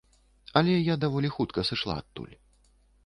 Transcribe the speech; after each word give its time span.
Але 0.61 0.73
я 0.77 0.95
даволі 1.05 1.29
хутка 1.35 1.67
сышла 1.71 2.01
адтуль. 2.03 2.35